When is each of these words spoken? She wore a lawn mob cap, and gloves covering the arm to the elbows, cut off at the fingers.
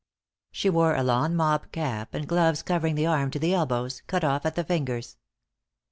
She 0.51 0.67
wore 0.67 0.95
a 0.95 1.03
lawn 1.03 1.35
mob 1.35 1.71
cap, 1.71 2.15
and 2.15 2.27
gloves 2.27 2.63
covering 2.63 2.95
the 2.95 3.05
arm 3.05 3.29
to 3.29 3.37
the 3.37 3.53
elbows, 3.53 4.01
cut 4.07 4.23
off 4.23 4.47
at 4.47 4.55
the 4.55 4.63
fingers. 4.63 5.17